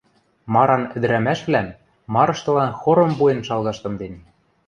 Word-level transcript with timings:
Маран 0.53 0.83
ӹдӹрӓмӓшвлӓм 0.95 1.67
марыштылан 2.13 2.71
хором 2.79 3.11
пуэн 3.17 3.39
шалгаш 3.47 3.77
тымден. 3.83 4.13